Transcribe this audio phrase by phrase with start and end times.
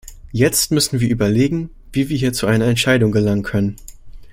[0.31, 3.75] Jetzt müssen wir überlegen, wie wir hier zu einer Entscheidung gelangen können.